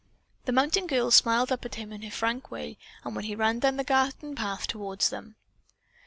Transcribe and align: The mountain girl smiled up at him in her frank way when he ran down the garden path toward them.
The 0.45 0.51
mountain 0.51 0.87
girl 0.87 1.11
smiled 1.11 1.51
up 1.51 1.63
at 1.63 1.75
him 1.75 1.93
in 1.93 2.01
her 2.01 2.09
frank 2.09 2.49
way 2.49 2.79
when 3.03 3.23
he 3.25 3.35
ran 3.35 3.59
down 3.59 3.77
the 3.77 3.83
garden 3.83 4.33
path 4.33 4.65
toward 4.65 5.01
them. 5.01 5.35